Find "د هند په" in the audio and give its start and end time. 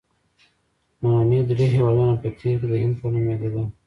2.71-3.05